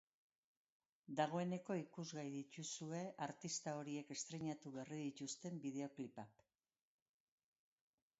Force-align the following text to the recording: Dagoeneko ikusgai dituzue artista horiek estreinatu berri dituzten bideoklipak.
Dagoeneko 1.19 1.75
ikusgai 1.81 2.23
dituzue 2.35 3.01
artista 3.25 3.73
horiek 3.81 4.09
estreinatu 4.15 4.71
berri 4.79 4.97
dituzten 5.03 5.61
bideoklipak. 5.67 6.43